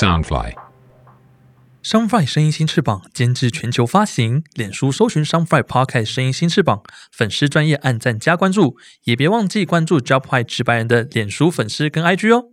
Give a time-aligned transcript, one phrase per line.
[0.00, 0.52] Soundfly。
[1.82, 12.44] Soundfly 声音新翅膀监制全球发行，脸书搜寻 Soundfly Podcast 声音新翅膀，粉丝专业按赞加关注，也别忘记关注 Job High 直白人的脸书粉丝跟 IG 哦。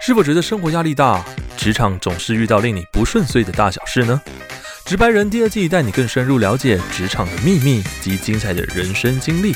[0.00, 1.24] 是否觉得生活压力大，
[1.56, 4.20] 职场总是遇到令你不顺遂的大小事呢？
[4.86, 9.54] 直白人第二季带你更深入了解职场的秘密及精彩的人生经历，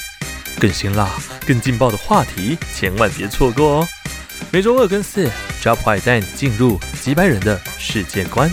[0.59, 1.07] 更辛辣、
[1.47, 3.87] 更劲爆的话题，千万别错过哦！
[4.51, 5.31] 每周二跟四
[5.61, 8.49] ，Job 坏带你进入直白人的世界观。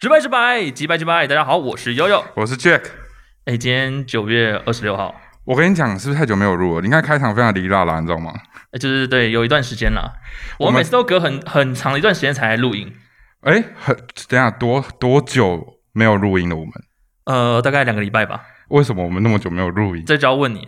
[0.00, 2.24] 直白直白，直白直白，大家好，我是悠悠。
[2.34, 2.82] 我是 Jack。
[3.44, 6.82] 哎，今天九月二十六号，我跟你讲，是不是太久没有录了？
[6.82, 8.32] 你看开场非常离啦啦，你知道吗？
[8.74, 10.12] 哎，就是对，有一段时间了。
[10.58, 12.92] 我我们每次都隔很很长的一段时间才来录音，
[13.42, 13.96] 哎，很
[14.28, 16.56] 等下多多久没有录音了？
[16.56, 16.72] 我们
[17.24, 18.42] 呃，大概两个礼拜吧。
[18.68, 20.02] 为什么我们那么久没有录音？
[20.06, 20.66] 这就要问你，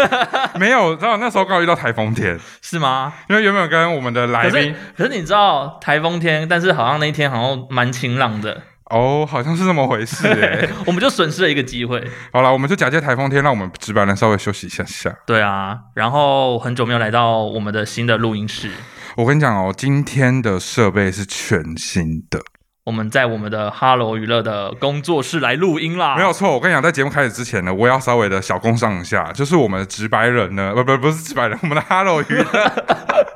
[0.60, 3.12] 没有，知道那时候刚好遇到台风天，是吗？
[3.28, 10.68] 因为原本跟我们的来宾可是你知道台风天，但是好像那一天好像蛮晴朗的，哦，好像是这么回事哎。
[10.86, 12.04] 我们就损失了一个机会。
[12.32, 15.14] 好了，我们就假借台风天，让我们值班人稍微休息一下下。
[15.26, 18.70] 对啊，然后很久没有来到我们的新的录音室，
[19.16, 22.40] 我跟你讲哦，今天的设备是全新的，
[22.84, 26.16] 我们在我们的 Hello 娱乐的工作室来录音啦。
[26.16, 26.52] 没有错。
[26.52, 32.72] 我跟你讲，在节目开始之前呢，我要稍微的小工上一下， 就是我们的直白人呢，不不不是直白人，我们的 Hello 娱乐，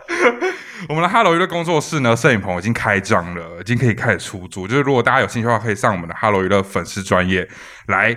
[0.88, 4.66] 我们的 Hello 娱乐工作室呢，摄影棚已经开张了，已经可以开始出租。
[4.66, 7.46] 就是如果大家有兴趣的话，可以上我们的 Hello 娱乐粉丝专业
[7.86, 8.16] 来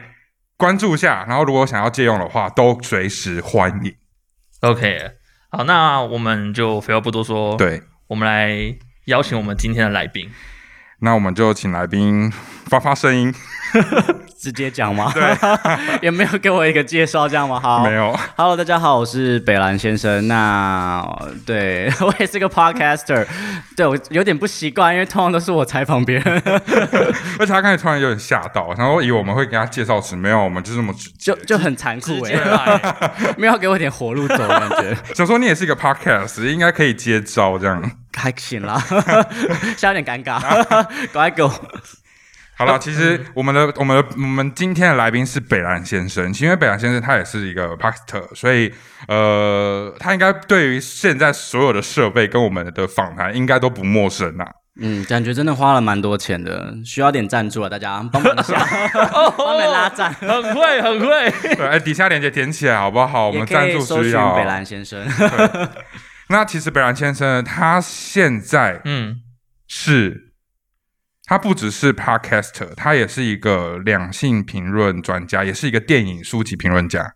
[0.56, 1.26] 关注一下。
[1.28, 3.94] 然后如果想要借用的话，都随时欢迎。
[4.62, 5.12] OK，
[5.52, 8.76] 好，那我们就废话不多说，，对，我们来
[9.06, 10.32] 邀请我们今天的来宾。
[11.00, 12.32] 那我们就请来宾
[12.68, 13.34] 发发声音。
[14.40, 15.12] 直接讲吗？
[15.14, 15.38] 对，
[16.02, 17.60] 也没有给我一个介绍，这样吗？
[17.60, 20.26] 好没有，，Hello，大家好，我是北兰先生。
[20.28, 21.04] 那
[21.46, 23.26] 对我也是个 podcaster，
[23.76, 26.42] 对我有点不习惯，因为通常都是我采访别人，
[27.40, 37.92] 而且他刚才突然有点吓到，然后以为我们会给他介绍词，没有，我们就这么直接就就很残酷哎、来，没有给我一点活路走，感觉想说你也是一个 podcast，应该可以接招这样。
[38.18, 38.78] 还行啦，
[39.78, 40.42] 现在有点尴尬，
[41.14, 41.52] 赶快给我。
[42.60, 48.74] 好了，其实我们的我们的我们今天的来宾是北兰先生，因为北兰先生他也是一个 podcaster，所以
[49.08, 54.48] 呃，他应该对于现在所有的设备跟我们的访谈应该都不陌生啊。
[54.80, 58.56] 嗯，感觉真的花了蛮多钱的，需要点赞助啊，大家帮忙一下，
[59.38, 60.12] 帮你们拉赞。
[60.14, 61.56] 很会，很会。
[61.56, 63.28] 对，哎，底下链接点起来好不好？
[63.30, 64.36] 我也们赞助需要。
[64.36, 65.06] 北兰先生。
[66.30, 69.22] 那其实北兰先生他现在嗯，
[69.68, 70.34] 是，
[71.24, 77.14] 他不只是 podcaster，他也是一个两性评论专家，也是一个电影书籍评论家，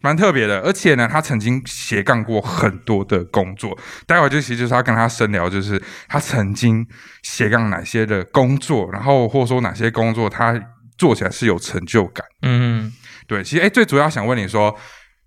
[0.00, 0.60] 蛮特别的。
[0.60, 3.78] 而且呢，他曾经斜杠过很多的工作。
[4.06, 6.86] 待会就其实就是要跟他深聊，就是他曾经
[7.22, 10.58] 斜杠哪些的工作，然后或者说哪些工作他
[10.96, 12.26] 做起来是有成就感。
[12.42, 12.92] 嗯，
[13.26, 14.74] 对，其实哎，最主要想问你说，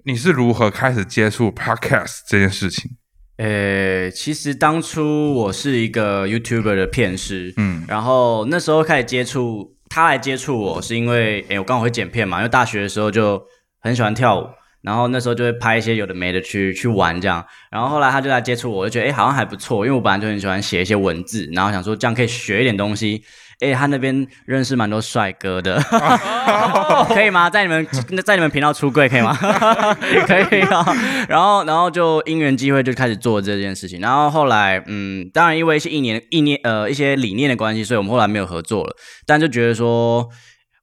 [0.06, 2.98] 你是如何开始接触 podcast 这件事情？
[3.40, 13.42] 呃，其实当初我是一个 YouTuber 的片师，嗯然后那时候开始接触他来接触我，是因为诶我刚好会剪片嘛，因为大学的时候就
[13.80, 14.46] 很喜欢跳舞，
[14.82, 23.24] 然后那时候就会拍一些有的没的去去玩这样，然后后来他就来接触我，我就觉得诶好像还不错，因为我本来就很喜欢写一些文字，然后想说这样可以学一点东西。
[23.62, 25.78] 诶，他那边认识蛮多帅哥的，
[27.14, 27.50] 可以吗？
[27.50, 27.86] 在你们
[28.26, 29.36] 在你们频道出柜可以吗？
[30.26, 30.86] 可以啊。
[31.28, 34.00] 然后，然后就因缘机会就开始做这件事情。
[34.00, 38.96] 然后后来，嗯，当然因为一些一年一年呃一些理念的关系，所以我们后来没有合作了。
[39.26, 40.30] 但就觉得说，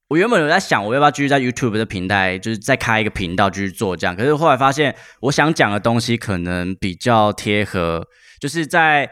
[0.09, 4.15] 我原本有在想，我要不要继续在 YouTube 的平台，就是再开一个频道继续做这样。
[4.15, 8.05] 可是后来发现，我想讲的东西可能比较贴合，
[8.39, 9.11] 就是在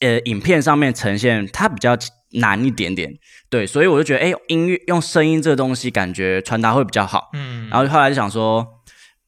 [0.00, 1.96] 呃影片上面呈现，它比较
[2.34, 3.12] 难一点点。
[3.50, 7.30] 对，所以我就觉得，哎，音乐用声音这个东西，感觉传达会比较好。
[7.34, 8.66] 嗯，然后后来就想说，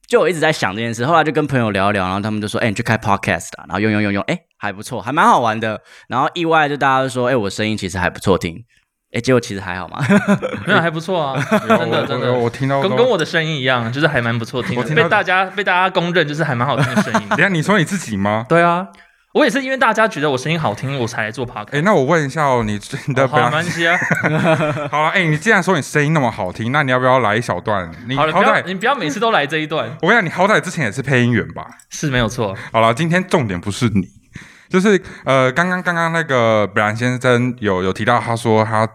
[0.07, 5.81] 就我一直在想这件事，后来就跟朋友聊一聊，然后他们就说，哎，你去开 podcast 啦，然后用用用用，哎，还不错，还蛮好玩的。
[6.07, 8.63] 然后意外就大家都说，哎，我声音其实还不错听，
[9.11, 10.03] 哎，结果其实还好嘛。
[10.65, 12.49] 没有还不错啊，真的真的我。
[12.49, 17.29] 听到跟跟我的声音一样，就是还蛮不错听，我听到被大家被大家公认就是还蛮好听的声音。
[17.35, 18.45] 等一下你说你自己吗？
[18.49, 18.87] 对啊，
[19.35, 21.67] 我也是因为大家觉得我声音好听，我才来做 podcast。
[21.71, 23.97] 哎，那我问一下哦，你你的哦好，表没关系啊。
[24.89, 27.91] 好了，哎、你既然说你声音那么好听，那你要不要来一小段？
[28.07, 31.67] 你好歹，你不要每次都来这一段， 我跟你讲，你好歹之前也是配音员吧？
[31.89, 32.55] 是没有错。
[32.71, 34.07] 好了，今天重点不是你，
[34.69, 38.87] 就是呃，刚刚刚刚那个北兰先生有有提到，他说他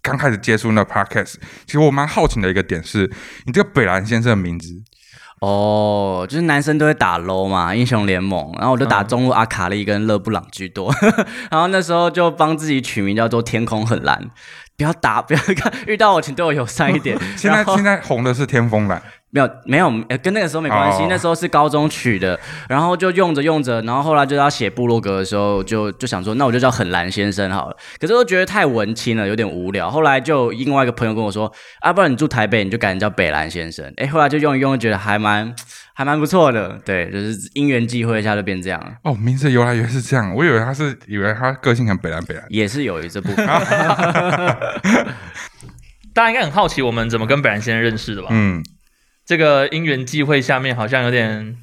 [0.00, 1.34] 刚开始接触那 podcast，
[1.66, 3.10] 其实我蛮好奇的一个点是，
[3.44, 4.68] 你这个北兰先生的名字，
[5.42, 9.08] 哦，就是男生都会打 low 嘛，英雄联盟，然后我就打嗯。
[9.08, 10.94] 中路阿卡丽跟勒布朗居多，
[11.50, 14.30] 然后那时候就帮自己取名叫做天空很蓝，
[14.76, 17.18] 不要打，不要看，遇到我请对我友善一点。
[17.36, 19.02] 现在现在红的是天风蓝，
[19.34, 22.38] 没有没有，呃跟那个时候没关系，哦那时候是高中取的，
[22.68, 27.76] 然后就用着用着，然后后来就要写部落格的时候，就就想说，那我就叫很蓝先生好了。
[27.98, 29.90] 可是我觉得太文青了，有点无聊。
[29.90, 31.50] 后来就另外一个朋友跟我说，
[31.80, 33.90] 啊，不然你住台北，你就改成叫北蓝先生。
[33.96, 35.50] 哎，后来就用一用，觉得还蛮
[35.94, 36.78] 还蛮不错的。
[36.84, 43.46] 对，就是因缘际会下就变这样了，哦，名字由来原来是这样，我以为他是以为他个性很北蓝北蓝，也是有这部分。
[46.14, 48.28] 大家应该很好奇我们怎么跟北兰先生认识的吧？
[48.30, 48.62] 嗯，
[49.24, 51.56] 这个因缘际会下面好像有点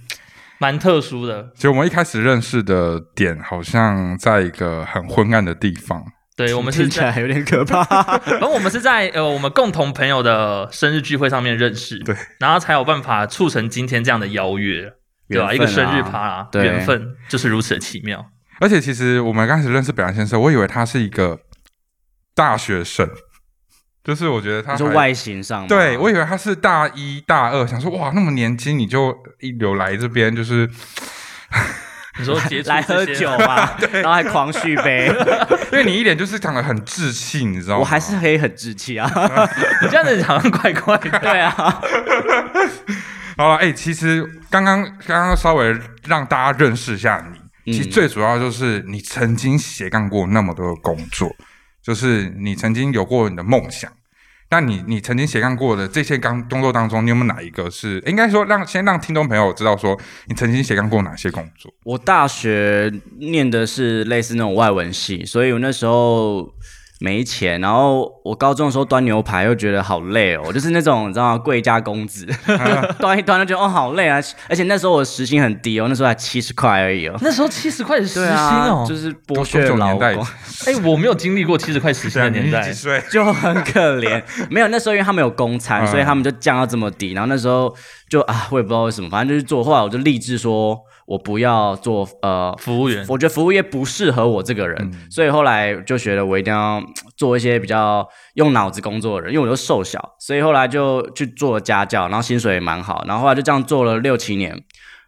[0.60, 1.52] 蛮特殊的。
[1.56, 6.04] 其实我们一开始认识的点好像在一个很昏暗的地方，
[6.36, 8.22] 对， 我们是在，听起来有点可怕。
[8.26, 14.94] 然后我们是在呃我们共同朋友的生日聚会上面认识，对，然后才有办法促成今天这样的邀约，
[15.28, 18.26] 对吧、啊一个生日趴啦，对缘分就是如此的奇妙。
[18.60, 21.40] 而且其实我们刚开始认识北兰先生，我以为他是一个
[22.36, 23.10] 大学生，
[24.10, 30.68] 就是我觉得他还你说外形上吗，对，我以为他是大一大二，想说哇那么年轻你就一流来这边，就是
[32.18, 32.36] 你说
[32.66, 35.14] 来喝酒 嘛，然后还狂续杯，
[35.72, 37.82] 因为你一脸就是长得很稚气，你知道吗？
[37.82, 39.08] 我还是可以很稚气啊。
[39.84, 41.20] 你这样子好像怪怪的。
[41.20, 41.52] 对啊，
[43.38, 45.72] 好了，哎、其实刚刚刚刚稍微
[46.08, 47.24] 让大家认识一下
[47.64, 51.30] 你，其实嗯最主要就是你曾经斜杠过那么多的工作，
[51.84, 53.92] 就是你曾经有过你的梦想。
[54.52, 61.72] 那你你曾经斜杠过的这些刚工作当中，你有没有哪一个是应该说让先让听众朋友知道说你曾经斜杠过哪些工作？
[61.84, 66.52] 我大学念的是类似那种外文系，所以我那时候
[67.02, 71.38] 没钱，然后我高中的时候端牛排又觉得好累哦，我就是那种你知道吗？
[71.38, 72.28] 贵家公子，
[73.00, 74.20] 端一端就觉得哦好累啊，
[74.50, 77.16] 而且那时候我时薪很低哦，那时候才七十块而已哦。
[77.22, 80.08] 那时候七十块的时薪哦，就是剥削劳工，
[80.66, 82.74] 哎、我没有经历过七十块时薪的年代几。
[82.74, 83.02] 岁？
[83.10, 84.22] 就很可怜。
[84.52, 87.14] 没有，那时候因为他们有公餐，嗯所以他们就降到这么低。
[87.14, 87.74] 然后那时候
[88.10, 89.64] 就啊，我也不知道为什么，反正就是做。
[89.64, 90.78] 后来我就立志说，
[91.10, 96.80] 我不要做呃服务员，我觉得服务业不适合我这个人，所以后来就觉得我一定要
[97.18, 104.56] 做一些比较用脑子工作的人，因为我又瘦小，所以后来就去做家教，然后薪水也蛮好，然后后来就这样做了六七年，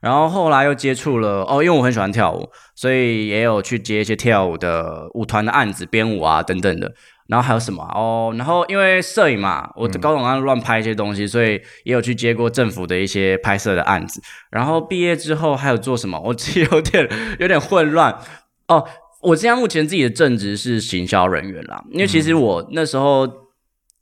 [0.01, 6.91] 然后后来又接触了哦，因为我很喜欢跳舞，所以也有去接一些跳舞的舞团的案子、编舞啊等等的。
[7.31, 8.33] 然后还有什么啊哦？
[8.37, 11.51] 然后因为摄影嘛，我高中刚乱拍一些东西，所以
[11.85, 14.21] 也有去接过政府的一些拍摄的案子。
[14.49, 16.19] 然后毕业之后还有做什么？
[16.25, 18.13] 我自己有点 有点混乱
[18.67, 18.85] 哦。
[19.21, 23.25] 我现在目前自己的正职是行销人员啦，因为其实我那时候，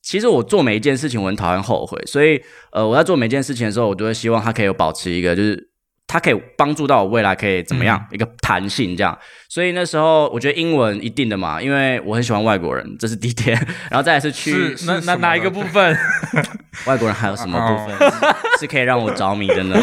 [0.02, 2.42] 其实我做每一件事情我很讨厌后悔，所以
[2.72, 5.69] 呃我在做每件事情的时候，我都会希望它可以有保持一个就是。
[6.12, 9.16] 它可以帮助到我未来可以怎么样、一个弹性这样，
[9.48, 13.56] 所以那时候我觉得英文一定的嘛，因为我很喜欢外国人，这是第一点，
[13.92, 15.96] 然后再来是去是那那什么哪一个部分？
[16.88, 19.80] 外国人还有什么 部分是是可以让我着迷的呢？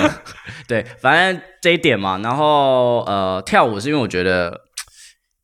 [0.67, 2.19] 对，反正这一点嘛。
[2.19, 4.63] 然后呃，跳舞是因为我觉得，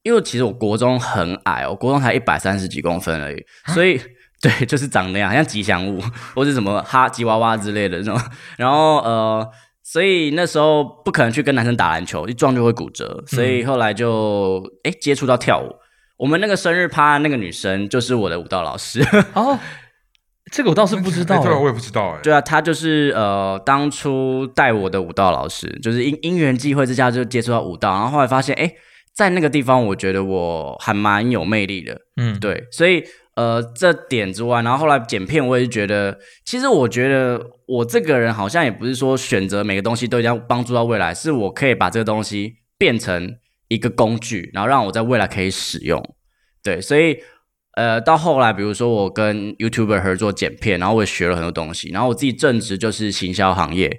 [0.02, 4.00] 因为其实我国中很矮哦，我国中才一百三十几公分而已，所以
[4.40, 6.02] 对，就是长那样，像吉祥物
[6.34, 8.20] 或是什么哈吉娃娃之类的那种。
[8.56, 9.48] 然后呃，
[9.92, 15.70] 所以那时候不可能去跟男生打篮球，一撞就会骨折，所以后来就哎、诶接触到跳舞。
[16.16, 19.04] 我们那个生日趴那个女生就是我的舞蹈老师。
[19.34, 19.58] 哦，
[20.50, 21.38] 这个我倒是不知道。
[21.42, 28.72] 我也不知道哎、对啊，她就是呃，当初带我的舞蹈老师，就是因因缘际会之下就接触到舞蹈，然后后来发现，哎，
[29.12, 33.04] 在那个地方，我觉得我还蛮有魅力的，嗯，对，所以
[33.34, 43.36] 呃，这点之外，然后后来剪片，我也是觉得，其实我觉得我这个人好像也不是说选择每个东西都一定要帮助到未来，是我可以把这个东西变成
[43.68, 46.02] 一个工具，然后让我在未来可以使用，
[46.62, 47.18] 对，所以。
[47.74, 53.98] 呃，到后来，比如说我跟 YouTuber 合作剪片，然后我也学了很多东西，然后我自己正职就是行销行业，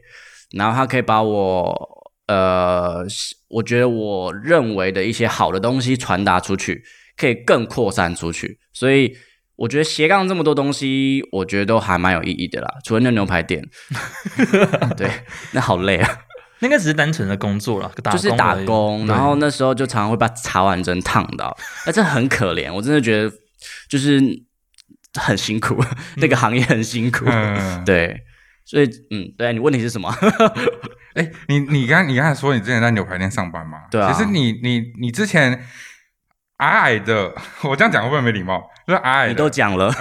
[0.56, 3.04] 然后他可以把我呃，
[3.48, 6.84] 我觉得我认为的一些好的东西传达出去，
[7.24, 9.16] 可以更扩散出去，所以
[9.56, 12.68] 我觉得斜杠这么多东西，我觉得都还蛮有意义的啦。
[12.84, 13.64] 除了那牛排店，
[14.98, 15.10] 对，
[15.52, 16.10] 那好累啊，
[16.60, 23.32] 那应该只是单纯的工作了，就是打工，然后那时候就常常会把茶碗蒸烫到，那真的很可怜，我真的觉得
[23.88, 24.20] 就是
[25.14, 25.82] 很辛苦，
[26.18, 28.20] 那个行业很辛苦，嗯，对，
[28.66, 30.14] 所以嗯，对你问题是什么？
[31.14, 33.84] 哎、你你刚你刚才说你之前在牛排店上班吗？
[33.92, 34.12] 对啊。
[34.12, 35.64] 其实你你你之前
[36.64, 38.64] 矮矮的， 我这样讲会不会没礼貌？
[38.88, 39.92] 就是矮矮你，都讲了，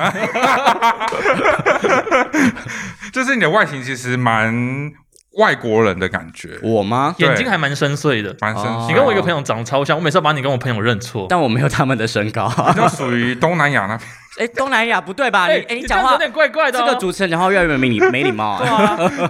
[3.13, 4.91] 就是你的外形其实蛮
[5.39, 7.15] 外国人的感觉，我吗？
[7.19, 8.35] 眼睛还蛮深邃的。
[8.41, 8.89] 蛮深哦邃。
[8.89, 11.27] 你跟我一个朋友长得超像，我每次都把你跟我朋友认错。
[11.29, 12.49] 但我没有他们的身高。
[12.49, 14.09] 比较属于东南亚那边。
[14.41, 15.47] 哎，东南亚不对吧？
[15.47, 16.85] 你哎，你讲话这样子有点怪怪的哦。
[16.87, 18.59] 这个主持人讲话越来越没礼没礼貌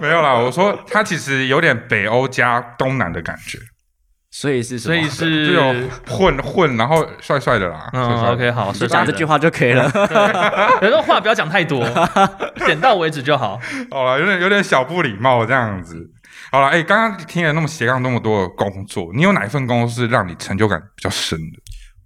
[0.01, 3.59] 没有啦，我说他其实有点北欧加东南的感觉，
[4.35, 5.09] 所以是什么？
[5.09, 5.61] 所以是
[6.09, 7.89] 混混，然后帅帅的啦。
[7.93, 9.85] 帅嗯帅的，OK，好，就讲这句话就可以了。
[10.81, 11.87] 有时候话不要讲太多，
[12.65, 13.61] 点到为止就好。
[13.91, 16.11] 好了，有点有点小不礼貌这样子。
[16.51, 21.59] 好了，哎、刚刚听了那么斜杠那么多的工作，你有哪一份工作是让你成就感比较深的？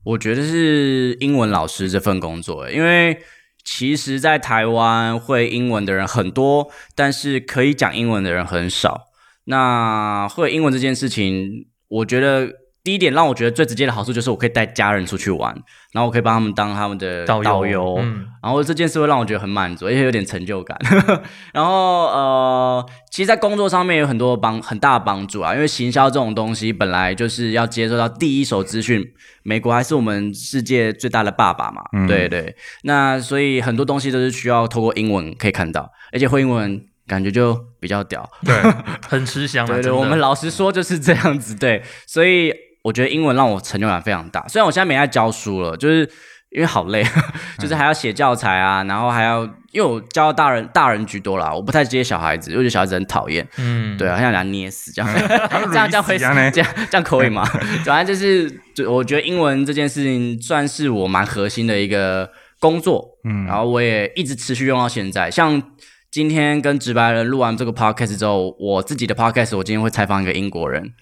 [0.04, 3.16] 我觉得是英文老师这份工作，因为
[3.64, 9.04] 其实，在台湾会英文的人很多，但是可以讲英文的人很少。
[9.45, 12.49] 那会英文这件事情，我觉得
[12.83, 15.52] 第一点让我觉得最直接的好处就是我可以带家人出去玩，
[15.93, 20.78] 然后我可以帮他们当他们的导游导游，嗯然后这件事会让我觉得很满足，而且有点成就感。
[21.52, 29.05] 然后呃，其实，在工作上面有很多帮很大的帮助啊，因为行销这种东西本来就是要接受到第一手资讯，
[29.43, 32.55] 美国还是我们世界最大的爸爸嘛，嗯对对。
[32.85, 38.28] 那所以很多东西都是需要透过英文可以看到，而且会英文感觉就比较屌。
[38.45, 38.55] 对，
[39.09, 39.69] 很吃香啊。
[39.69, 42.52] 对对，我们老实说就是这样子，对，所以
[42.83, 44.45] 我觉得英文让我成就感非常大。
[44.49, 46.00] 虽然我现在没在教书了，就是
[46.50, 47.05] 因为好累，
[47.59, 55.12] 就是还要写教材啊，然后还要因为我教大人大人居多啦，我不太接小孩子，因为我觉得小孩子很讨厌，嗯，对啊，很想给他捏死这样，
[55.71, 56.50] 这样这样会这样呢？
[56.50, 57.45] 这样这样可以吗？
[57.85, 65.31] 反正就是，就我觉得英文这件事情算是我蛮核心的一个工作，嗯然后我也一直持续用到现在。
[65.31, 65.61] 像
[66.10, 70.92] 今天跟直白人录完这个 podcast 之后，我自己的 podcast 我今天会采访一个英国人，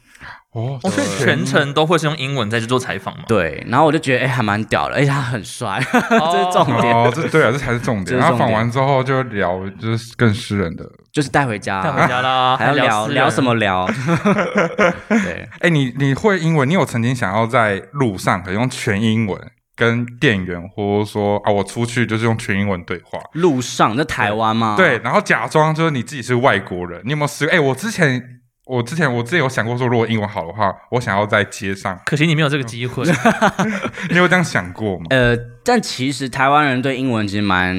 [0.53, 3.25] 哦，哦，所以全程都会是用英文在去做采访吗？
[3.29, 8.19] 对，然后我就觉得哎、还蛮屌的，而且他很帅， 这是重点，哦，这对啊，这才是重点。
[8.19, 10.85] 然后访完之后就聊，就是更私人的。
[11.13, 13.55] 就是带回家，带回家啦， 还要聊聊什么？
[13.55, 13.87] 聊？
[15.09, 16.69] 对，哎，你你会英文？
[16.69, 19.41] 你有曾经想要在路上可以用全英文
[19.77, 23.19] 跟店员，或者说啊，我出去就是用全英文对话？
[23.33, 24.75] 路上在台湾吗？
[24.77, 27.01] 对，然后假装就是你自己是外国人。
[27.05, 27.55] 你有没有试过？
[27.55, 28.23] 哎，我之前
[28.67, 31.99] 我之前我之前有想过说，如果英文好的话，我想要在街上。
[32.07, 33.05] 可惜你没有这个机会。
[34.11, 35.07] 你有这样想过吗？
[35.11, 37.77] 呃，但其实台湾人对英文其实蛮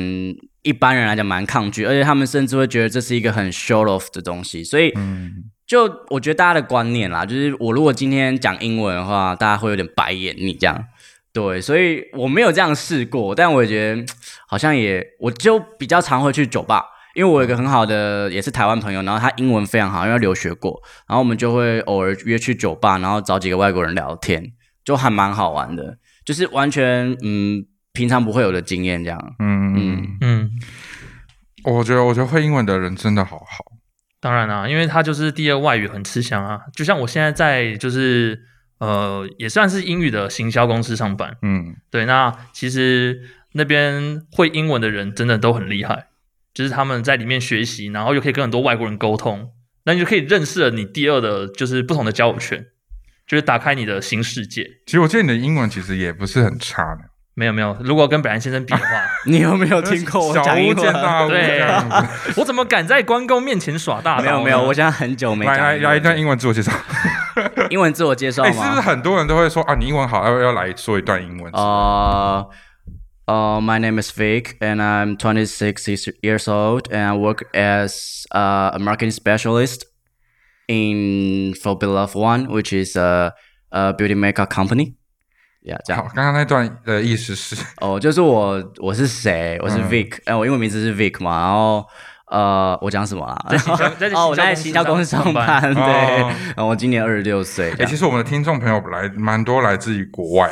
[0.64, 5.32] 一般人来讲蛮抗拒，而且他们甚至会觉得这是一个很 show off 的东西，所以嗯，
[5.66, 10.84] 就我觉得大家的观念啦，就是我如果今天讲英文的话，大家会有点白眼你这样。
[11.36, 14.08] 对，所以我没有这样试过，但我也觉得嗯
[14.48, 16.82] 好像也，我就比较常会去酒吧，
[17.14, 24.54] 因为我有一个很好的也是台湾朋友，然后他英文非常好，因为留学过，然后我们就会偶尔约去酒吧，然后找几个外国人聊天，
[24.86, 29.36] 就还蛮好玩的，就是完全嗯平常不会有的经验这样。
[29.40, 30.52] 嗯嗯嗯，嗯，
[31.66, 33.66] 我觉得我觉得会英文的人真的好好。
[34.22, 36.62] 当然啦、因为他就是第二外语很吃香啊。
[36.74, 38.40] 就像我现在在就是
[38.80, 41.38] 呃，也算是英语的行销公司上班。
[41.42, 43.22] 嗯，对，那其实
[43.54, 46.08] 那边会英文的人真的都很厉害，
[46.54, 49.52] 就是他们在里面学习，然后又可以跟很多外国人沟通，
[49.86, 52.66] 那你就可以认识了你第二的就是不同的交友圈，
[53.26, 54.64] 就是打开你的新世界。
[54.86, 57.02] 其实我记得你的英文其实也不是很差的。
[57.38, 58.86] 没有没有，如果跟北兰先生比的话，
[59.28, 60.78] 你有没有听过我小巫讲英文？
[60.78, 61.62] 见大巫这对。
[62.38, 64.24] 我怎么敢在关公面前耍大刀？
[64.24, 66.72] 没有没有，我现在很久没来来来一段英文自我介绍。
[67.71, 68.83] 英文自我介绍哎，是不是吗？
[68.83, 71.53] 很多人都会说啊，你英文好，要要来说一段英文？
[71.53, 72.49] 呃
[73.27, 79.13] 呃，My name is Vic, and I'm 26 years old, and I work as uh, a marketing
[79.13, 79.83] specialist
[80.67, 83.33] in For Beloved One, which is a,
[83.71, 84.95] a beauty makeup company.
[85.63, 89.59] Yeah，这好样，刚刚那段的意思是，哦，就是我我是谁？
[89.63, 91.87] 我是嗯 Vic，哎、我英文名字是 Vic 嘛，然后
[92.36, 93.38] 呃，我讲什么啦？
[93.50, 96.34] 在行销 在哦，我在行销公司上班，对，哦。
[96.48, 100.52] 然后我今年二十六岁，哎，其实我们的听众朋友来蛮多来自于国外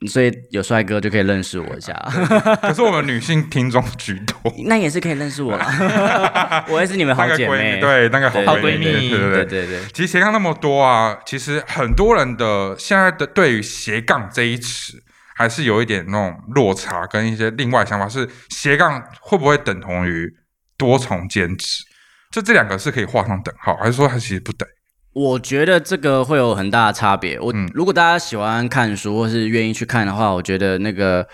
[0.00, 1.92] 的，所以有帅哥就可以认识我一下，
[2.62, 4.36] 可是我们女性听众居多。
[4.66, 9.10] 那也是可以认识我啦， 我也是你们好姐妹，蜜，对，那个好对闺好闺蜜。
[9.10, 15.02] 对对对，其实斜杠那么多啊，其实很多人的现在的对于斜杠这一词，
[15.34, 20.32] 还是有一点那种落差，跟一些另外想法是斜杠会不会等同于
[20.78, 21.84] 多重兼职？
[22.30, 24.66] 就这两个是可以画上等号，还是说它其实不等？
[25.14, 27.40] 我觉得这个会有很大的差别。
[27.40, 31.26] 我、嗯如果大家喜欢看书或是愿意去看的话，我觉得那个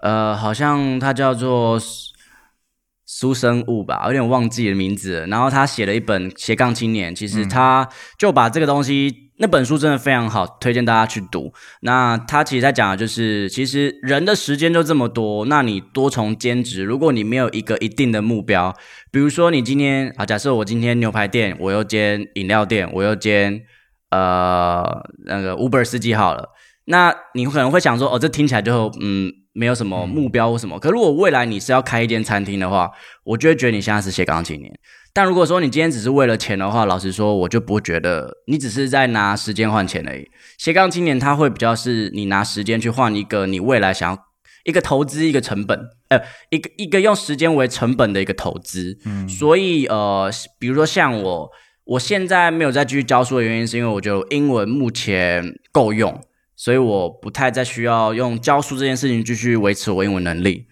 [0.00, 1.80] 呃，好像它叫做
[3.06, 5.26] 苏生物吧，有点忘记的名字了。
[5.28, 7.88] 然后他写了一本斜杠青年，其实他
[8.18, 11.50] 就把这个东西，那本书真的非常好，推荐大家去读。
[11.80, 18.76] 那他其实在讲的就是，其实人的时间就这么多，那你多重兼职，如果你没有一个一定的目标，
[19.10, 23.62] 比如说你今天啊，假设我今天牛排店，我又兼饮料店，我又兼
[24.10, 24.84] 呃
[25.24, 26.50] 那个 Uber 司机好了，
[26.84, 30.78] 那你可能会想说，哦，这听起来就嗯没有什么目标或什么。
[30.78, 32.90] 可如果未来你是要开一间餐厅的话，
[33.24, 34.70] 我就会觉得你现在是斜杠青年。
[35.12, 40.24] 但如果说你今天只是为了钱的话，老实说，我就不会觉得你只是在拿时间换钱而已。
[40.56, 44.18] 斜杠青年他会比较是你拿时间去换一个你未来想要
[44.64, 48.98] 一个投资一个成本，呃，一个一个用时间为成本的一个投资。
[49.04, 51.50] 嗯，所以呃，比如说像我，
[51.84, 56.20] 我现在没有再继续教书的原因，是因为我觉得英文目前够用，
[56.54, 60.66] 所以我不太再需要用教书这件事情继续维持我英文能力。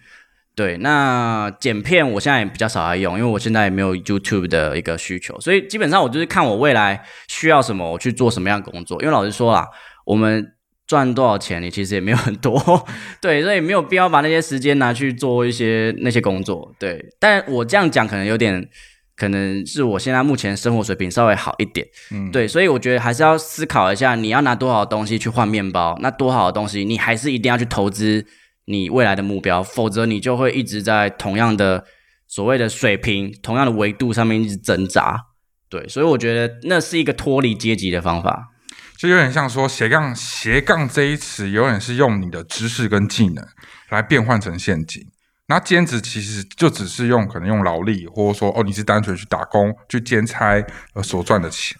[0.59, 9.01] 对，那剪片我现在也比较少来用，因为我现在也没有 YouTube 的一个需求，所以基本上我就是看我未来需要什么，我去做什么样的工作。
[9.01, 9.65] 因为老实说啦，
[10.05, 10.45] 我们
[10.85, 12.61] 赚多少钱，你其实也没有很多，
[13.21, 16.75] 对，所以没有必要把那些时间拿去做一些那些工作。
[16.77, 18.67] 对，但我这样讲可能有点，
[19.15, 28.25] 可能是我现在目前生活水平稍微好一点，嗯，对，所以我觉得还是要思考一下，你要拿多少东西去换面包，那多好的东西你还是一定要去投资
[28.69, 31.83] 你未来的目标，否则你就会一直在同样的
[32.27, 35.25] 所谓的水平、同样的维度上面一直挣扎。
[35.67, 38.49] 对，所以我觉得那是一个脱离阶级的方法。
[38.95, 43.43] 就有点像说斜杠斜杠这一词，永远是用你的知识跟技能
[43.89, 45.03] 来变换成现金。
[45.47, 51.75] 那兼职其实就只是用可能用劳力，或者说哦你是单纯去打工去兼差呃所赚的钱。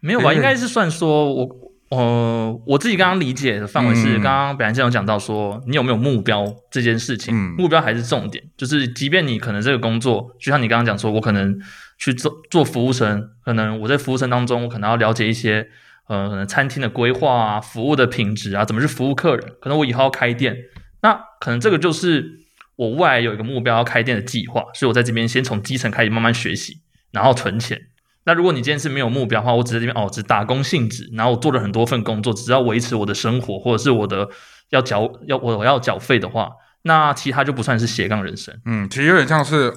[0.00, 0.34] 没有吧？
[0.34, 1.46] 应该是算说我，
[1.90, 8.44] 呃，我自己刚刚理解的范围是，嗯刚刚本来先有讲到说，你有没有目标这件事情，嗯目标还是重点。
[8.58, 11.58] 就是即便你可能这个工作，就像你刚刚讲说，我可能
[11.98, 15.66] 去做做服务生，可能我在服务生当中，我可能要了解一些，
[16.08, 19.52] 呃，可能餐厅的规划啊，服务的品质啊，怎么去服务客人。
[19.58, 20.54] 可能我以后要开店，
[21.00, 22.40] 那可能这个就是
[22.76, 26.80] 我未来有一个目标要开店的计划，所以我在这边先从基层开始慢慢学习，
[27.12, 27.80] 然后存钱。
[28.28, 34.28] 那如果你今天是没有目标的话，我只在这边哦，只打工性质，然后我做了很多份工作，只要维持我的生活，或者是我的
[34.68, 36.50] 要缴要我要缴费的话，
[36.82, 38.54] 那其他就不算是斜杠人生。
[38.66, 39.72] 嗯，其实有点像是，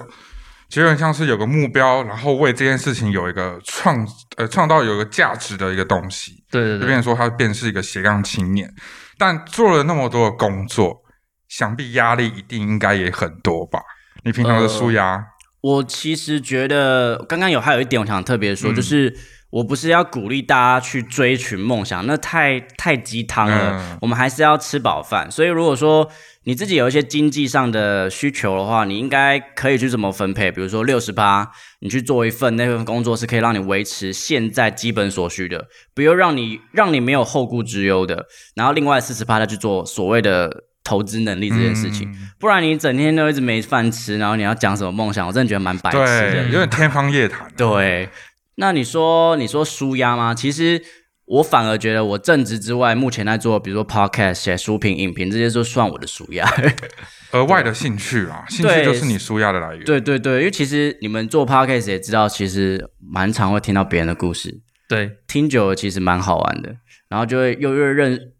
[0.68, 6.44] 其实有点像是有个目标，然后为这件事情有一个创呃创造有一个价值的一个东西。
[6.50, 8.70] 对对对，就变成说他便是一个斜杠青年，
[9.16, 11.02] 但做了那么多的工作，
[11.48, 13.80] 想必压力一定应该也很多吧？
[14.24, 15.20] 你平常的舒压，
[15.62, 19.16] 我其实觉得刚刚有还有一点我想特别说，嗯就是
[19.50, 23.78] 我不是要鼓励大家去追寻梦想，那太太鸡汤了。
[23.78, 25.30] 嗯我们还是要吃饱饭。
[25.30, 26.10] 所以如果说
[26.44, 30.50] 你自己有一些经济上的需求的话，你应该可以去怎么分配？
[30.50, 31.48] 比如说六十八，
[31.78, 38.26] 你去做一份那份工作是可以让你维持现在基本所需的，不要让你让你没有后顾之忧的。
[38.56, 42.10] 然后另外四十八再去做所谓的投资能力这件事情。
[42.10, 46.44] 嗯不然你整天都一直没饭吃，然后你要讲什么梦想，我真的觉得蛮白痴，的。
[46.46, 47.48] 有点天方夜谭。
[47.56, 48.08] 对，
[48.56, 50.34] 那你说你说舒压吗？
[50.34, 50.82] 其实
[51.24, 56.44] 我反而觉得我正职之外，目前在做，比如说 podcast、写书评、影评这些，都算我的舒压。
[57.30, 59.84] 额外的兴趣啊，兴趣就是你舒压的来源。
[59.84, 66.74] 对对对，因为其实你们做 podcast 也知道，其实蛮常会听到别人的故事，对听久了其实蛮好玩的，
[67.08, 68.32] 然后就会又越认，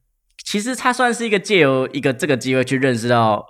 [0.52, 3.42] 其实他算是一个借由一个这个机会去认识到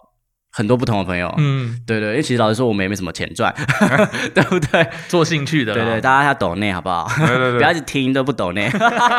[0.52, 1.34] 很多不同的朋友。
[1.36, 3.52] 嗯，对对，因为其实老实说，我们也没什么钱赚，
[4.32, 4.86] 对不对？
[5.08, 7.10] 做兴趣的啦，对对，大家要抖内好不好？
[7.18, 7.76] 对对不要对。
[7.76, 8.70] 一直听都不抖内，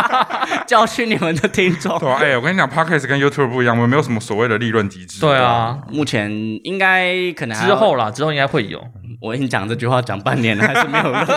[0.65, 1.99] 教训你们的听众。
[1.99, 5.19] 对啊，哎、我跟你讲，podcast 跟 YouTube 不一样，我们没有什么所谓的利润机制。
[5.19, 6.31] 对啊，目前
[6.63, 8.81] 应该可能之后啦，之后应该会有。
[9.21, 11.33] 我已经讲这句话讲半年了，还是没有任何，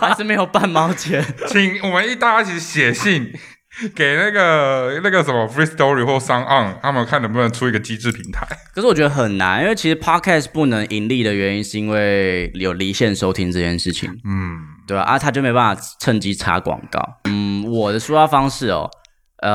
[0.00, 1.22] 还是没有半毛钱。
[1.48, 3.32] 请我们一大家一起写信
[3.96, 8.46] 给那个那个什么 Free Story 或 s o n On，他们看能不能出一个机制平台。
[8.74, 15.18] 可是我觉得很难，因为其实 podcast 不能盈利的原因是因为有离线收听这件事情，嗯，对吧、啊？
[15.18, 17.00] 他就没办法趁机插广告。
[17.24, 18.90] 嗯，我的抒发方式哦，
[19.42, 19.50] 呃，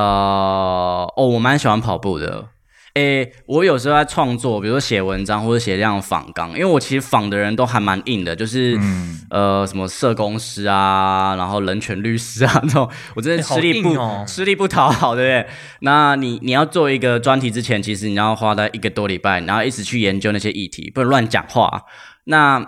[1.15, 2.47] 哦，我蛮喜欢跑步的。
[2.98, 15.54] 诶，我有时候在创作，比如说写文章或者写这样的访纲，因为我其实仿的人都还蛮硬的，就是、嗯呃什么社工师啊，然后人权律师啊这种，我真的吃力不、吃力不讨好，对不对？
[15.82, 21.84] 那你你要做一个专题之前，其实你要花在一个多礼拜，然后一直去研究那些议题，不能乱讲话。
[22.24, 22.66] 那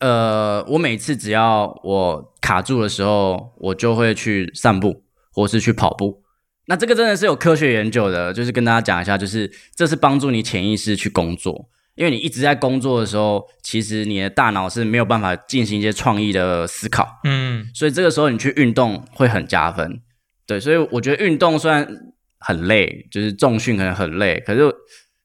[0.00, 5.02] 呃，我每次只要我卡住的时候，我就会去散步，
[5.32, 6.23] 或是去跑步。
[6.66, 11.68] 那这个真的是有科学研究的，就是跟大家讲一下，就是这是帮助你潜意识去工作。
[11.94, 20.00] 因为你一直在工作的时候，其实你的大脑是没有办法进行一些创意的思考，嗯，所以这个时候你去运动会很加分。
[20.44, 21.86] 对，所以我觉得运动虽然
[22.40, 24.62] 很累，就是重训可能很累，可是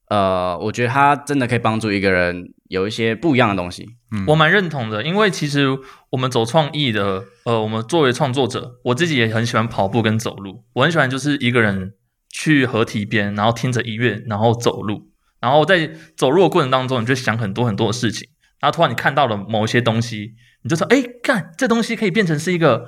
[0.09, 3.87] 呃，我觉得它真的可以帮助一个人有一些不一样的东西。
[4.25, 5.67] 我蛮认同的，因为其实
[6.09, 10.63] 我们走创意的，呃，我们作为创作者，我自己也很喜欢跑步跟走路。
[10.73, 11.93] 我很喜欢就是一个人
[12.31, 18.27] 去河堤边，然后听着音乐，然后走路，然后在走路的过程当中，你就想很多很多的事情，
[18.59, 22.87] 然后突然你看到了某一些东西，你就说，哎，干，这东西可以变成是一个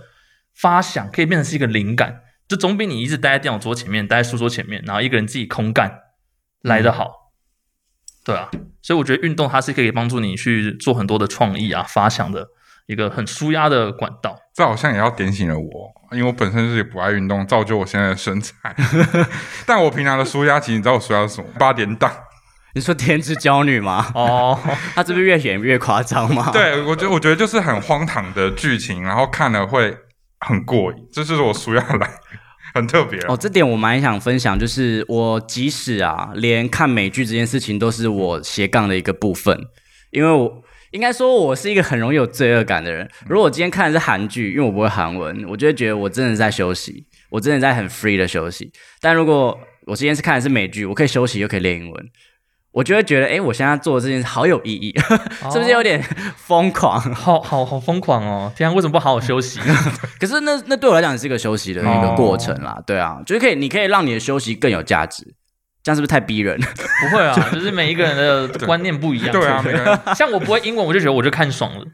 [0.56, 6.00] 发想，可以变成是一个灵感，就总比你一直待在电脑桌前面，待在书桌前面，然后一个人自己空干
[6.62, 7.32] 来得好。
[8.24, 8.50] 对啊，
[8.82, 12.48] 所以我觉得运动它是可以帮助你去做很多的创意啊、发想的
[12.86, 14.38] 一个很舒压的管道。
[14.54, 18.76] 这好像也要点醒了我，因为我本身是不爱运动，造就我现在的身材。
[19.66, 21.48] 但我平常的舒压，其实你知道我舒压是什么？
[21.58, 22.12] 八点档。
[22.76, 24.12] 你说天之娇女吗？
[24.14, 24.58] 哦，
[24.94, 26.52] 他这边越演越夸张吗？
[26.54, 29.98] 对，我觉得我觉得就是很荒唐的剧情，然后看了会
[30.40, 32.10] 很过瘾，这就是我舒压来。
[32.74, 39.58] 很特别哦，这点我蛮想分享，就是我即使啊，连看美剧这件事情都是我斜杠的一个部分，
[40.12, 43.10] 因为我应该说我是一个很容易有罪恶感的人。
[43.28, 48.72] 如果我今天看的是韩剧，因为我不会韩文，我就会觉得我真的在休息，我真的在很 free 的休息。
[49.00, 52.10] 但如果我今天是看的是美剧，我可以休息又可以练英文。
[52.72, 54.96] 我就会觉得，哎，我现在做的这件事好有意义，
[55.52, 56.02] 是不是有点
[56.38, 57.00] 疯狂？
[57.14, 58.52] 好好好疯狂哦！
[58.56, 59.60] 天啊，为什么不好好休息？
[60.20, 65.36] 可是那那对我来讲是一个休息的一个过程啦，对啊，就是可以，你可以让你的休息更有价值，
[65.84, 66.58] 这样是不是太逼人？
[66.60, 68.16] 不会啊，就是每一个人
[68.54, 69.32] 的观念不一样。
[69.36, 71.86] 对啊，每个人像我不会英文，我就觉得我就看爽了。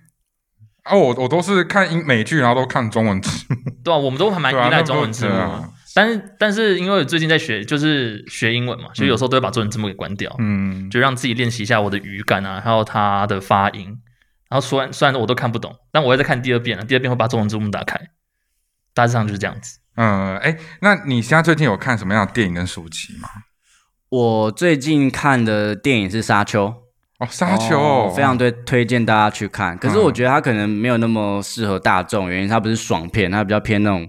[0.83, 3.45] 啊，我我都是看英美剧，然后都看中文字。
[3.83, 5.33] 对啊，我们都还蛮依赖中文字幕。
[5.97, 13.85] 但是，但是因为最近在学，就是学英文嘛，所以有时候都会把中文字幕给关掉，嗯，就让自己练习一下我的语感啊，还有它的发音。
[14.47, 16.85] 然后虽然虽然我都看不懂，但我会再看第二遍了。
[16.85, 17.99] 第二遍会把中文字幕打开，
[18.93, 19.79] 大致上就是这样子。
[19.95, 23.27] 嗯，哎，那你现在最近有看什么样的电影跟书籍吗？
[24.09, 26.65] 我最近看的电影是《沙丘》
[27.17, 27.75] 哦，《沙丘》
[28.11, 29.75] 非常推，推荐大家去看。
[29.79, 34.07] 可是我觉得它可能没有那么适合大众，原因它不是爽片，它比较偏那种。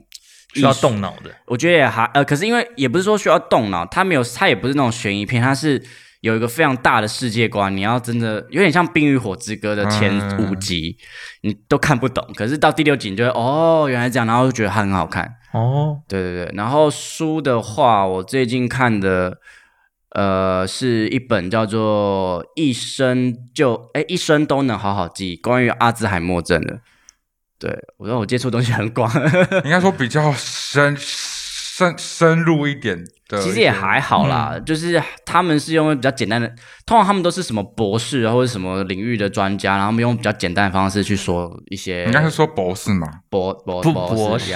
[0.55, 5.83] 需要动脑的，我觉得也还呃，可是因为也不是说需要动脑，它没有，它也不是那种悬疑片，它是
[6.21, 10.97] 有一个非常大的世界观，你要真的有点像《冰与火之歌》的前五集，
[11.43, 15.31] 你都看不懂，可是到第六集你就会哦，原来这样，然后就觉得它很好看。
[15.53, 19.39] 哦，对对对，然后书的话，我最近看的
[20.11, 26.81] 呃是一本叫做《一生就哎一生都能好好记》，关于阿兹海默症的。
[27.59, 29.11] 对，我说我接触东西很广，
[29.65, 32.97] 应该说比较深深深入一点
[33.29, 33.43] 的。
[33.43, 36.49] 其实也还好啦，就是他们是用比较简单的，
[36.87, 42.05] 通常他们都是什么博士或者什么领域的专家，然后他们用比较简单的方式去说一些。
[42.05, 44.55] 应该是说博士嘛，博博博士，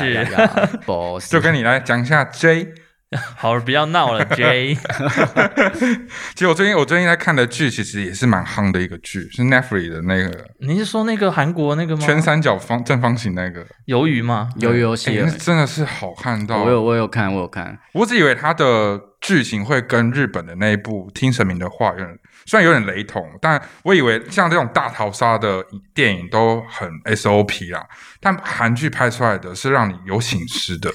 [0.87, 1.29] 博士。
[1.33, 2.73] 就跟你来讲一下 J。
[3.37, 4.75] 好，不要闹了，J。
[6.35, 10.46] 其实我最近我最近在看的剧，其实也是蛮夯的一个剧，是 Netflix 的那个。
[10.61, 12.07] 你是说那个韩国那个吗？
[12.07, 14.48] 圈三角方正方形那个鱿鱼吗？
[14.59, 16.62] 鱿鱼游戏，那真的是好看到。
[16.62, 17.79] 我有我有看，我有看。
[17.92, 25.62] 我只以为它的剧情会跟日本的那一部《听神明的话》有点，虽然有点雷同，但我以为像这种大逃杀的
[25.94, 27.87] 电影都很 SOP 啦。
[28.20, 30.90] 但韩剧拍出来的是让你有醒思的。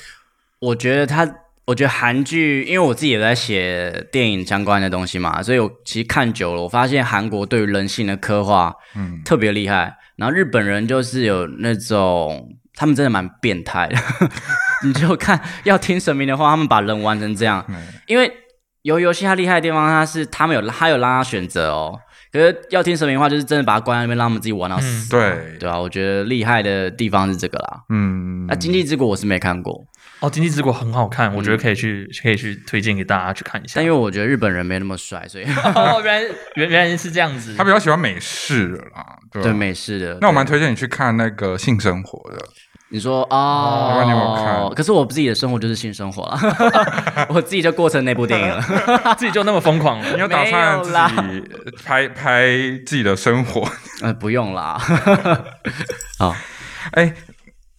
[0.60, 1.32] 我觉得它。
[1.68, 9.94] 我觉得韩剧，因为我自己也在写电影相关的东西嘛，所以我其实看久了，我发现韩国对于人性的刻画，嗯，特别厉害。
[10.16, 13.98] 然后日本人就是有那种，他们真的蛮变态的。
[14.86, 17.66] 你就看要听神明的话，他们把人玩成这样。
[18.06, 18.32] 因为
[18.84, 22.00] 游游戏它厉害的地方，它是他们有他有让他选择哦。
[22.32, 25.10] 可是要听神明的话，就是真的把他关在那边，让他们自己玩到死。
[25.10, 27.82] 对对啊，我觉得厉害的地方是这个啦。
[27.90, 29.84] 嗯，那《经济之国》我是没看过。
[30.20, 33.74] 哦，《经济之国》很好看，我觉得可以去，可以去推荐给大家去看一下。
[33.76, 35.44] 但因为我觉得日本人没那么帅，所以
[35.76, 37.54] 哦， 原来原原来是这样子。
[37.56, 40.18] 他比较喜欢美式的啦，对美式的。
[40.20, 42.44] 那我蛮推荐你去看那个性生活的。
[42.90, 44.70] 你说哦，你有没有看？
[44.74, 46.40] 可是我自己的生活就是性生活了，
[47.30, 48.62] 我自己就过成那部电影了，
[49.20, 50.14] 自己就那么疯狂了。
[50.14, 51.44] 你有打算自己
[51.86, 52.48] 拍拍
[52.88, 53.70] 自己的生活？
[54.02, 54.82] 呃，不用啦。
[56.18, 56.34] 好，
[56.94, 57.14] 哎，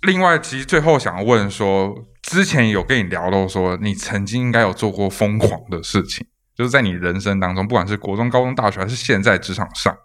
[0.03, 1.97] 另外，其实最后想要问说。
[2.29, 9.97] 之前有跟你聊到说，你曾经应该有做过疯狂的事情，就是在你人生当中，不管是国中、高中、大学，还是现在职场上，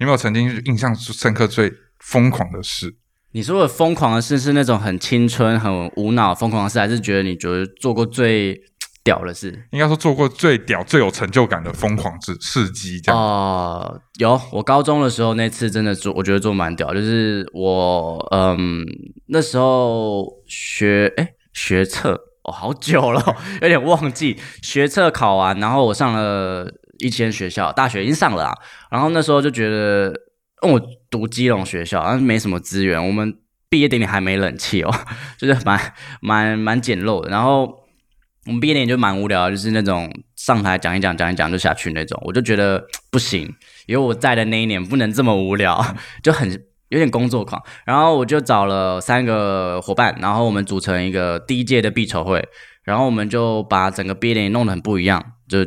[0.00, 2.96] 有没有曾经印象深刻、最疯狂的事？
[3.32, 8.58] 你说的疯狂的事是那种很青春、很无脑疯狂的事，还是觉得你觉得做过最
[9.04, 9.66] 屌的事？
[9.72, 13.20] 应该说做过最屌、最有成就感的疯狂事事迹，这样。
[13.20, 18.82] 哦、有，我高中的时候那次真的做，我觉得做蛮屌，就是我嗯
[19.26, 22.12] 那时候学哎学测。
[22.44, 23.20] 哦好久了，
[23.60, 24.36] 有点忘记。
[24.62, 28.54] 学测考完，然后我上了一间学校，大学已经上了啊，
[28.88, 30.12] 然后那时候就觉得，
[30.62, 33.34] 因为我读基隆学校，然后没什么资源，我们
[33.68, 34.94] 毕业典礼还没冷气哦，
[35.36, 37.84] 就是蛮蛮蛮简陋的，然后。
[38.48, 43.52] 我们毕业典礼就蛮无聊，就是那种上台讲一讲、讲一讲就下去那种，我就觉得 不行，
[43.86, 45.84] 因为我在的那一年不能这么无聊，
[46.22, 46.48] 就很
[46.88, 47.62] 有点工作狂。
[47.84, 52.46] 然后我就找了三个伙伴，然后我们组成一个第一届的必筹会，
[52.84, 55.58] 然后我们就把整个毕业典礼弄得很不一样，就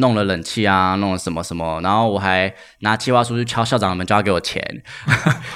[0.00, 4.62] 弄了冷气啊，弄了什么什么，然后我还拿企划书去敲校长的门，叫他给我钱。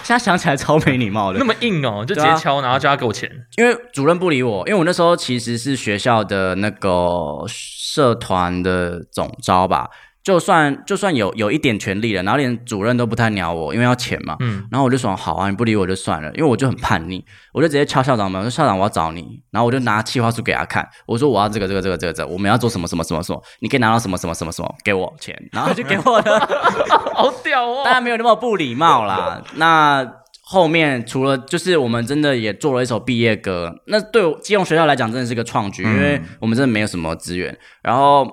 [0.03, 3.31] 现在想起来超没礼貌的那，么硬哦，就直接敲，然后叫他给我钱。
[3.57, 9.89] 因为主任不理我，因为我那时候其实是学校的那个社团的总招吧，
[10.29, 14.37] 就算就算有有一点权利了，然后连主任都不太鸟我，因为要钱嘛。
[14.41, 26.39] 嗯，然后我就说好啊，你不理我就算了，因为我就很叛逆，我就直接敲校长门，我说校长我要找你，然后我就拿企划书给他看，我说我要这个这个这个这个这个，我们要做什么什么什么什么，你可以拿到什么什么什么什么，给我钱，然后就给我了。
[27.17, 27.81] 好屌哦！
[27.85, 29.43] 当然没有那么不礼貌啦。
[29.55, 30.07] 那
[30.43, 37.59] 后面除了就是我们真的也做了一首毕业歌，那对我基隆学校来讲真的是个创举，嗯因为我们真的没有什么资源。
[37.83, 38.29] 然后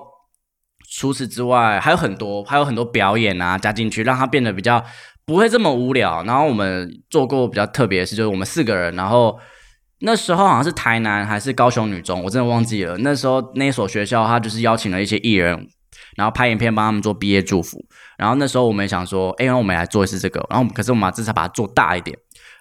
[0.96, 4.82] 除此之外还有很多，还有很多表演啊加进去，让它变得比较
[5.24, 6.22] 不会这么无聊。
[6.24, 9.38] 然后我们做过比较特别的事，就是我们四个人，然后。
[10.00, 12.98] 那时候好像是台南还是高雄女中，我真的忘记了。
[12.98, 15.68] 那时候那所学校，他就是邀请了一些艺人，
[16.18, 17.82] 然后拍影片帮他们做毕业祝福。
[18.18, 20.46] 然后那时候我们也想说，哎，那我们来做一次这个。
[20.50, 22.14] 然后可是我们把至少把它做大一点。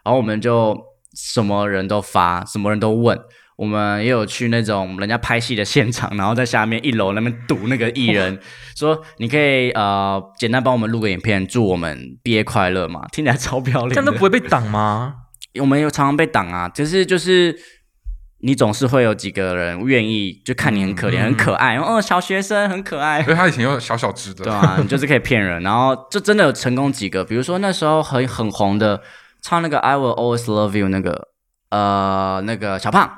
[0.05, 0.73] 然后我们就
[1.13, 3.19] 什么人都发，什么人都问。
[3.55, 8.39] 我们也有去那种人家拍戏的现场，然后在下面一楼那边堵那个艺人，
[8.75, 13.07] 说你可以呃简单帮我们录个影片，祝我们毕业快乐嘛？
[13.11, 13.95] 听起来超不要脸的。
[13.95, 15.15] 这样都不会被挡吗？
[15.59, 17.57] 我们有常常被挡啊，就是就是
[18.39, 29.01] 你总是会有几个人愿意就看你很可怜、嗯很可爱，哦，小学生很可爱因，为他以前有小小只的，对啊， 你就是可以骗人，然后就真的有成功几个，比如说那时候很很红的，
[29.41, 31.29] 唱那个 I Will Always Love You 那个
[31.69, 33.09] 呃那个小胖，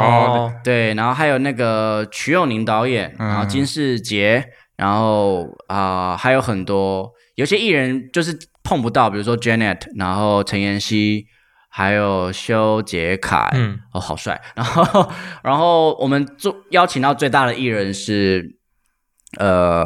[0.00, 4.44] 哦，对，然后还有那个瞿友宁导演，嗯然后金世杰，
[4.76, 11.26] 然后啊、还有很多，有些艺人就是碰不到，比如说 Janet，然后陈妍希，
[11.68, 14.40] 还有修杰楷，嗯，哦，好帅。
[14.54, 18.58] 然后，然后我们做邀请到最大的艺人是，
[19.38, 19.84] 呃，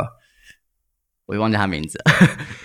[1.27, 1.99] 我也忘记他名字。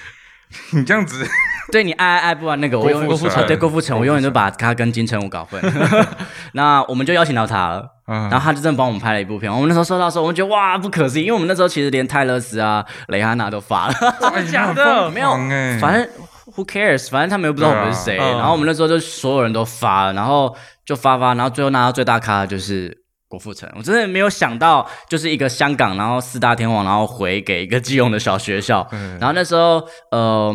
[0.73, 1.27] 你这样子，
[1.71, 5.61] 对你爱爱爱不完那个，我永远郭富城啊对郭富城，我永远都把他跟金城武搞混。
[6.53, 7.85] 那我们就邀请到他了。
[8.07, 9.51] 嗯然后他就真的帮我们拍了一部片。
[9.51, 13.93] 我们那时候收到的时候，我们觉得哇不可思议，因为我们那时候其实连泰勒斯啊、蕾哈娜都发了，
[14.33, 16.07] 哎假的没有哎，反正
[16.55, 18.17] who cares，反正他们又不知道我们是谁。
[18.17, 20.55] 对啊嗯然后我们那时候就所有人都发了，然后
[20.85, 22.97] 就发发，然后最后拿到最大咖的就是。
[23.29, 30.51] 郭富城，我真的没有想到，就是一个香港，然后四大天王，然后回给一个基隆的小学校，嗯然后那时候，呃，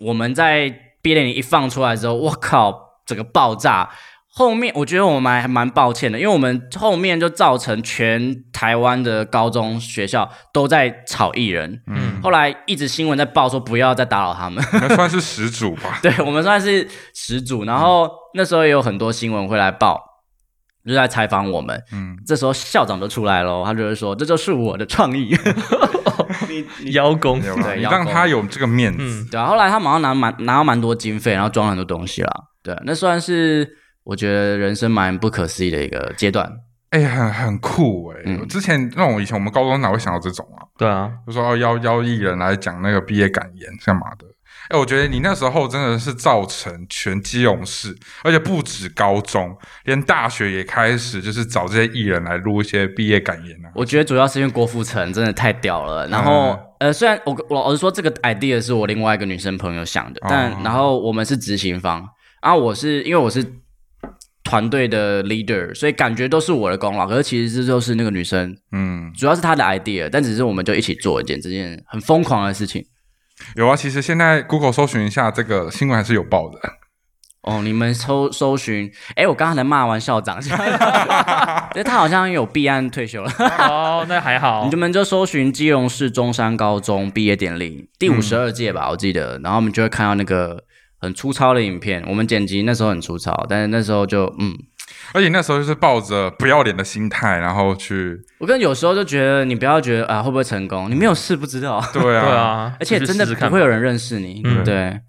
[0.00, 0.68] 我们在
[1.02, 3.90] 毕业典礼一放出来之后，我靠，整个爆炸。
[4.32, 11.82] 后面我觉得我们还蛮抱歉的，因为我们后面就造成全台湾的高中学校都在炒艺人。
[11.88, 15.98] 嗯后来一直新闻在报说不要再打扰他们，那算是始祖吧。
[16.02, 17.64] 对我们算是始祖。
[17.64, 20.00] 然后那时候也有很多新闻会来报，
[20.86, 21.82] 就在采访我们。
[21.92, 25.36] 嗯，这时候校长就出来了，他就是说：“这就是我的创意。
[26.92, 32.30] 邀功，对你让他有这个面子，嗯，”对啊，后来他马上拿蛮拿到蛮多经费，然后装了很多东西啦。
[32.62, 33.68] 对，那算是
[34.04, 36.50] 我觉得人生蛮不可思议的一个阶段。
[36.90, 38.22] 哎，很很酷哎。
[38.24, 40.64] 嗯之前那种以前我们高中哪会想到这种啊？
[40.78, 44.26] 对啊，就说要邀邀艺人来讲那个毕业感言干嘛的？
[44.70, 53.68] 哎，我觉得你那时候真的是造成全基隆市，而且不止高中，连大学也开始就是找这些艺人来录一些毕业感言啊。
[53.74, 56.06] 我觉得主要是因为郭富城真的太屌了。
[56.06, 62.08] 然后、呃，虽然我我老实说这个 idea 是我另外一个女生朋友想的，但、哦然后我们是执行方，
[62.40, 63.44] 然后我是因为我是
[64.44, 67.08] 团队的 leader，所以感觉都是我的功劳。
[67.08, 72.86] 可是其实这就是那个女生，嗯，主要是她的 idea，但只是我们就一起做一件这件很疯狂的事情。
[73.56, 76.58] 有啊，其实现在 Google 搜寻一下这个新闻还是有报的。
[77.42, 80.38] 哦，你们搜搜寻，哎，我刚刚才骂完校长，
[81.72, 83.32] 对他好像有毕案退休了。
[83.66, 90.64] 哦，那还好你，们就搜寻基隆市中山高中毕业典礼第五十二届吧，我记得，然后我们就会看到那个
[91.00, 92.04] 很粗糙的影片。
[92.06, 94.54] 我们剪辑那时候很粗糙，但是那时候就嗯，
[95.12, 104.40] 而且那时候就是抱着不要脸的心态，然后去，我跟有时候就觉得你不要觉得啊会不会成功，你没有试不知道， 对啊，对，啊，而且真的不会有人认识你。
[104.44, 105.00] 嗯对，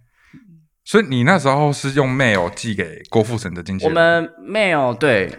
[0.83, 5.31] 所以你那时候是用 mail 寄给郭富城的经纪人，我们 mail 对，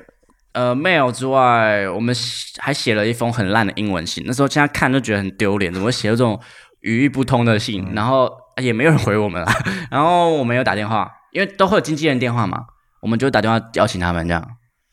[0.53, 4.23] 呃 mail 之外，我们写还写了一封很烂的英文信。
[4.27, 6.39] 那时候现在看就觉得很丢脸，怎么会写这种
[6.81, 7.85] 语义不通的信？
[7.89, 8.31] 嗯然后
[8.63, 9.53] 也没有人回我们啊。
[9.91, 12.59] 然后我们有打电话，因为都会有经纪人电话嘛，
[13.03, 14.43] 我们就打电话邀请他们这样。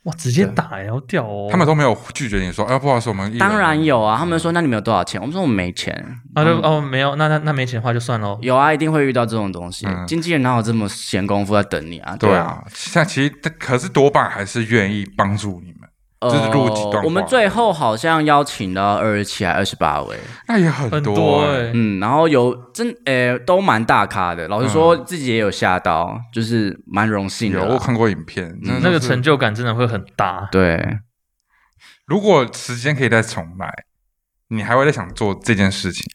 [0.03, 1.49] 哇，直接打要掉哦。
[1.51, 5.19] 他们都没有拒绝你说，哎、不好意思，我们当然有啊，他们说那你们有多少钱？
[5.19, 5.93] 我们说我们没钱。
[6.33, 8.39] 啊就哦没有，那那那没钱的话就算喽。
[8.41, 9.85] 有啊，一定会遇到这种东西。
[9.85, 12.15] 嗯经纪人哪有这么闲工夫在等你啊？
[12.17, 15.73] 对，啊，现在其实可是多半还是愿意帮助你
[16.21, 24.47] 就是录几段话我们最后好像邀请了二十七还二十八位，那也很很多哎、嗯，然后有真诶、都蛮大咖的。
[24.49, 27.59] 老实说，自己也有吓到，就是蛮荣幸的。
[27.59, 30.49] 有我看过影片，那个成就感真的会很大。
[30.51, 30.99] 对，
[32.05, 33.73] 如果时间可以再重来，
[34.49, 36.05] 你还会再想做这件事情？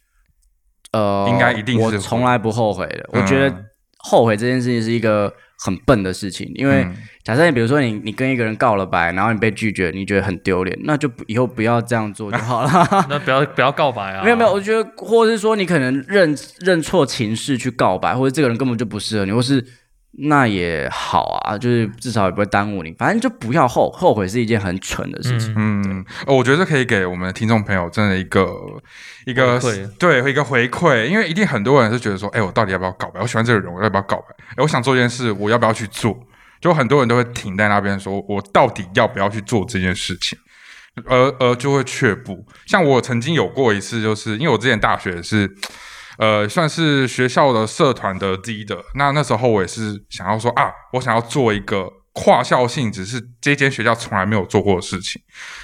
[0.93, 3.09] 呃，应该一定是我从来不后悔的。
[3.12, 3.64] 嗯我觉得
[3.97, 5.33] 后悔这件事情是一个
[5.64, 12.71] 很笨的事情，因为嗯假设你比如说你你跟一个人告了白，然后你被拒绝，你觉得很丢脸，那就以后不要这样做就好了。
[13.09, 14.23] 那不要不要告白啊！
[14.23, 19.65] 没有没有，我觉得，或者是说你可能认认错情势去告白，或者这个人根本就不适合你，或是
[20.19, 22.93] 那也好啊，就是至少也不会耽误你。
[22.99, 25.51] 反正就不要后后悔是一件很蠢的事情。
[25.57, 28.47] 嗯，嗯，哦我觉得这可以给我们的听众朋友真的一个
[29.25, 33.21] 一个回对一个回馈，因为一定很多人是觉得说，哎，我到底要不要告白？
[33.23, 34.45] 我喜欢这个人，我要不要告白？
[34.51, 36.15] 哎，我想做一件事，我要不要去做？
[36.64, 40.38] 就很多人都会停在那边说，我到底要不要去做这件事情？
[41.05, 42.42] 而而就会却步。
[42.64, 45.55] 像我曾经有过一次，就是因为我之前大学是。
[46.16, 48.79] 呃，算是学校的社团的 leader。
[48.94, 55.20] 那那时候我也是想要说啊，我想要做一个跨校性质，是这间学校从来没有做过的事情，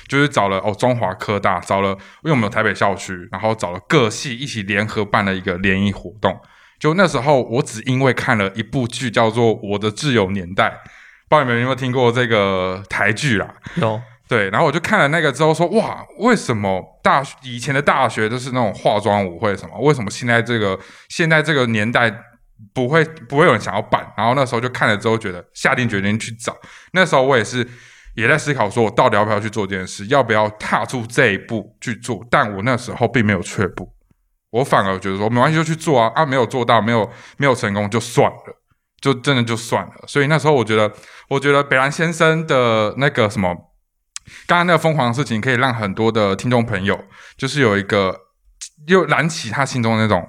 [0.08, 1.90] 就是找了哦中华科大，找了
[2.24, 6.36] 因为我们有台北校区，然后找了各系一起联合办了一个联谊活动。
[6.80, 10.68] 就那时候，我只因为看了一部剧叫做《我的挚友年代》，
[11.28, 13.54] 不知道你们有没有听过这个台剧啦？
[13.76, 19.78] 有对，然后我就看了那个之后说，哇，为什么大以前的大学都是那种化妆舞会什么？
[19.80, 22.10] 为什么现在这个现在这个年代
[22.72, 24.06] 不会不会有人想要办？
[24.16, 26.56] 然后那时候就看了之后，觉得下定决心去找。
[26.92, 27.66] 那时候我也是
[28.14, 32.24] 也在思考，说我到底要不要去做这件事，要不要踏出这一步去做？
[32.30, 33.92] 但我那时候并没有却步，
[34.50, 38.56] 我反而觉得说没关系，就去做啊啊，没有做到，没有没有成功就算了。
[39.00, 40.92] 就真的就算了，所以那时候我觉得，
[41.30, 43.48] 我觉得北兰先生的那个什么，
[44.46, 47.02] 刚刚那个疯狂的事情，可以让很多的听众朋友，
[47.38, 48.14] 就是有一个
[48.88, 50.28] 又燃起他心中的那种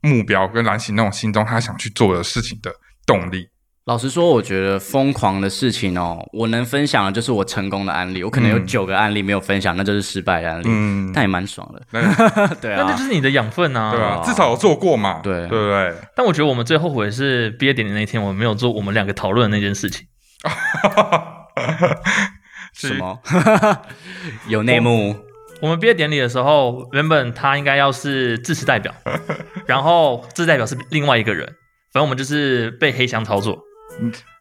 [0.00, 2.74] 目标，跟燃起那种心中他想去做的事情的
[3.04, 3.50] 动力。
[3.86, 11.80] 老实说，我觉得疯狂的事情哦，我能分享的就是我成功的案例，我可能有嗯九个案例没有分享，那就是失败的案例，嗯，但也蛮爽的。
[11.92, 12.00] 那
[12.60, 13.92] 对那那就啊，是你的养分啊。
[13.92, 14.20] 对吧？
[14.26, 15.94] 至少有做过嘛，对对不对？
[16.16, 20.04] 但我觉得我们最后悔的是毕业典礼那一天，我们没有做我们两个讨论的那件事情。
[22.74, 23.20] 是 什么
[24.48, 25.14] 有内幕？
[25.60, 28.92] 我们毕业典礼的时候，原本他应该要是致辞代表，
[29.64, 31.46] 然后致辞代表是另外一个人，
[31.92, 33.56] 反正我们就是被黑箱操作。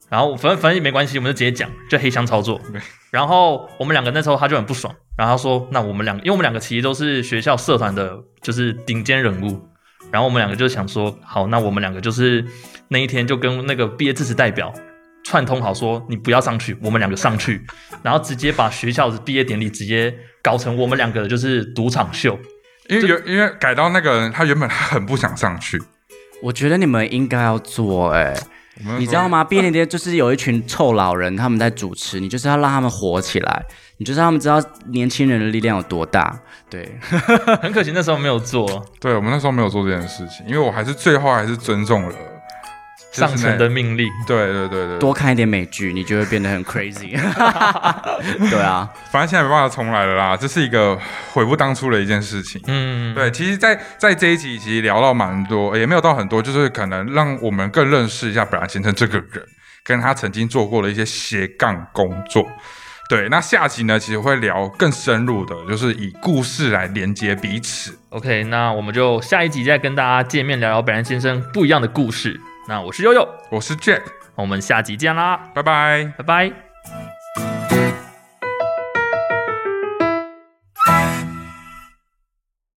[0.10, 2.62] 然后反正反正也没关系，我们就直接讲，就黑箱操作。
[3.12, 9.68] 然后我们两个那时候他就很不爽，然后他说：“那我们两个，因为我们两个其实都是学校社团的，就是顶尖人物。
[10.12, 12.46] 然后我们两个就想说，好，那我们两个就是
[12.90, 14.72] 那一天就跟那个毕业致辞代表
[15.24, 17.66] 串通好说，你不要上去，我们两个上去，
[18.04, 22.38] 然后直接把学校的毕业典礼直接搞成我们两个的就是赌场秀。
[22.88, 25.82] 因为有因为改到那个人，他原本他很不想上去，
[26.44, 28.38] 我觉得你们应该要做哎、
[28.98, 29.44] 你知道吗？
[29.44, 33.66] 毕业典礼就是有一群臭老人，他们在主持，你就是要让他们火起来，
[33.98, 36.38] 你就是让他们知道年轻人的力量有多大。
[36.70, 36.98] 对，
[37.62, 42.16] 很可惜那时候没有做对我们那时候没有做这件事情，因为我还是最后还是尊重了
[43.22, 44.08] 就是上层的命令。
[44.28, 47.12] 对对对对，多看一点美剧，你就会变得很 crazy。
[48.50, 50.98] 对啊，反正现在没办法重来了啦，这是一个
[51.32, 52.62] 悔不当初的一件事情。
[52.68, 59.46] 嗯，对，其实在，在这一集其实聊到蛮多，也没有到很多，就是可能让我们更认识一下本来先生这个人，
[59.84, 62.46] 跟他曾经做过的一些斜杠工作。
[63.08, 67.96] 对，那下集呢，其实会聊更深入的，就是以故事来连接彼此。
[68.10, 72.36] OK，那我们就下一集再跟大家见面聊聊本兰先生不一样的故事。
[72.68, 74.02] 那我是悠悠，我是 Jack，
[74.36, 76.14] 我们下集见啦，拜拜。
[76.18, 76.65] 拜拜。